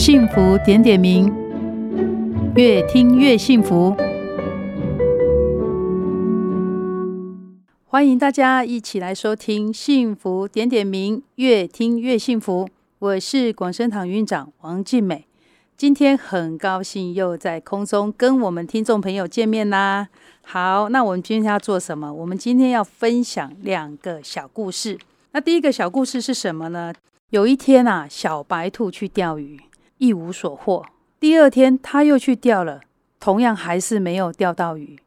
[0.00, 1.30] 幸福点点名，
[2.56, 3.94] 越听越幸福。
[7.84, 12.66] 欢迎大家一起来收听《幸福点点名》，越听越幸福。
[12.98, 15.26] 我是广生堂院长王静美，
[15.76, 20.08] 今天很高兴又在空中跟我们听众朋友见面啦。
[20.40, 22.10] 好，那我们今天要做什么？
[22.10, 24.98] 我们今天要分享两个小故事。
[25.32, 26.94] 那第一个小故事是什么呢？
[27.28, 29.60] 有一天啊，小白兔去钓鱼，
[30.00, 30.84] 一无所获。
[31.20, 32.80] 第二天，他又去钓了，
[33.20, 34.98] 同样还是没有钓到鱼。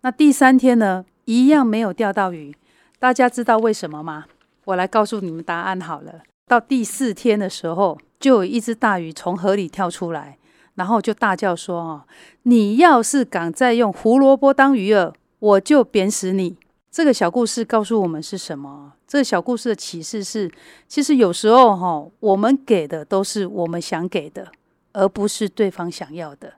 [0.00, 1.04] 那第三天呢？
[1.26, 2.56] 一样没有钓到鱼，
[2.98, 4.24] 大家知道为什么吗？
[4.64, 6.22] 我来告诉你们答案好了。
[6.46, 10.38] 到第四天的时候，就有一只大鱼从河里跳出来，
[10.76, 12.04] 然后就大叫说：“哦，
[12.44, 16.56] 你要是敢再用胡萝卜当鱼饵，我就扁死你！”
[16.98, 18.92] 这个小故事告诉我们是什么？
[19.06, 20.50] 这个小故事的启示是：
[20.88, 24.50] 其实有时候哈，我们给的都是我们想给的，
[24.94, 26.54] 而不是对方想要的。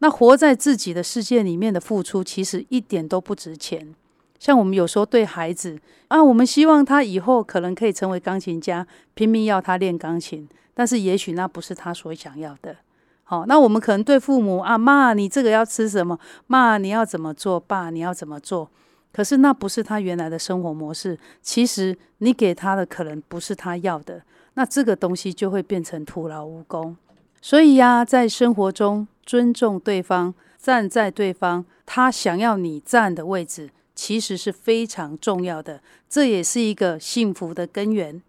[0.00, 3.94] 那活在自己的世界里面的付出，其实一点都不值钱。
[4.38, 12.76] 像我们有时候对孩子啊，我们希望他以后可能可以成为钢琴家，拼命要他练钢琴，但是也许那不是他所想要的。
[13.24, 16.18] 好，那我们可能对父母啊，妈，你这个要吃什么？
[16.48, 17.58] 妈，你要怎么做？
[17.58, 18.68] 爸，你要怎么做？
[19.12, 21.18] 可是那不是他原来的生活模式。
[21.42, 24.22] 其实你给他的可能不是他要的，
[24.54, 26.96] 那这个东西就会变成徒劳无功。
[27.40, 33.70] 所以呀，在生活中尊重对方，站在对方他想要你站的位置。
[33.92, 38.22] 其实是非常重要的，这也是一个幸福的根源。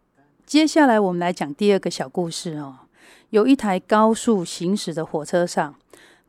[0.45, 2.79] 接下来我们来讲第二个小故事哦。
[3.29, 5.73] 有一台高速行驶的火车上，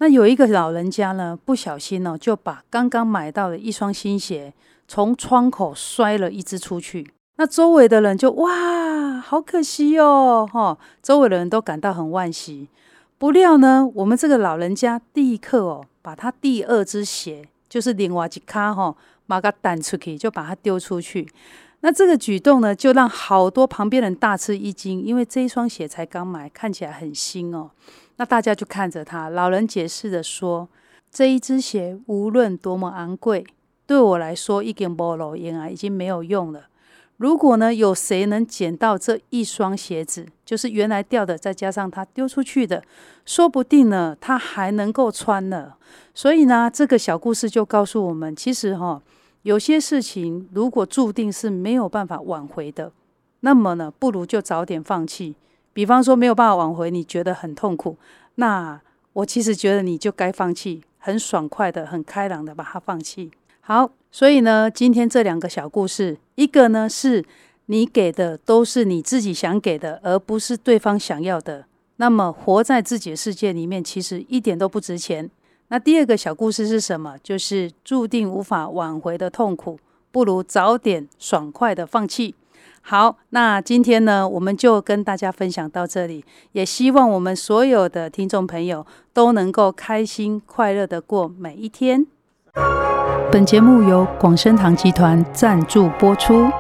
[0.03, 4.53] 那有一个老人家呢，不小心哦，就把刚刚买到的一双新鞋
[4.89, 7.13] 从窗口摔了一只出去。
[7.37, 12.67] 那周围的人就哇，好可惜哦，哈，周围的人都感到很惋惜。
[13.17, 18.97] 不料呢，我们这个老人家立刻哦，把他第二只鞋，就是另外一卡哈。
[19.25, 21.27] 把它弹出去，就把它丢出去。
[21.85, 27.73] 那这个举动呢，就让好多旁边人大吃一惊，因为这一双鞋才刚买，看起来很新哦。
[28.19, 30.69] 那大家就看着他，老人解释的说
[31.11, 33.45] ：“这一只鞋无论多么昂贵，
[33.85, 36.69] 对我来说已经没路用啊，已经没有用了。
[37.17, 42.85] 如果呢，有谁能捡到这一双鞋子，就是原来掉的，再加上他丢出去的，
[43.27, 45.73] 说不定呢，他还能够穿呢。
[46.15, 49.03] 所以呢，这个小故事就告诉我们，其实哈、哦。”
[49.43, 52.93] 有些事情如果注定是没有办法挽回的，
[53.41, 55.35] 那么呢，不如就早点放弃。
[55.73, 57.97] 比方说没有办法挽回，你觉得很痛苦，
[58.35, 58.81] 那
[59.15, 63.31] 我其实觉得你就该放弃，很爽快的、很开朗的把它放弃。
[63.61, 67.25] 好，所以呢，今天这两个小故事，一个呢是
[67.67, 71.65] 你给的都是你自己想给的，而不是对方想要的，
[71.97, 75.31] 那么活在自己的世界里面，其实一点都不值钱。
[75.73, 77.17] 那第二个小故事是什么？
[77.23, 82.35] 就是注定无法挽回的痛苦，不如早点爽快的放弃。
[82.83, 86.23] 好，那今天呢，我们就跟大家分享到这里，
[86.53, 92.07] 也希望我们所有的听众朋友都能够开心快乐的过每一天。
[93.33, 96.51] 本节目由广生堂集团赞助播出。